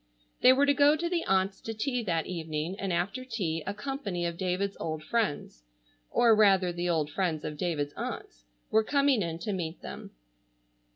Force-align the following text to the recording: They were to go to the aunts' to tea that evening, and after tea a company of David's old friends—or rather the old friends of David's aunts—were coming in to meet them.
They 0.41 0.51
were 0.51 0.65
to 0.65 0.73
go 0.73 0.95
to 0.95 1.07
the 1.07 1.23
aunts' 1.25 1.61
to 1.61 1.75
tea 1.75 2.01
that 2.05 2.25
evening, 2.25 2.75
and 2.79 2.91
after 2.91 3.23
tea 3.23 3.61
a 3.67 3.73
company 3.75 4.25
of 4.25 4.35
David's 4.35 4.75
old 4.79 5.03
friends—or 5.03 6.35
rather 6.35 6.71
the 6.73 6.89
old 6.89 7.11
friends 7.11 7.45
of 7.45 7.55
David's 7.55 7.93
aunts—were 7.93 8.83
coming 8.83 9.21
in 9.21 9.37
to 9.37 9.53
meet 9.53 9.83
them. 9.83 10.09